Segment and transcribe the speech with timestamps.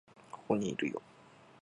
[0.31, 0.99] ここにいるよ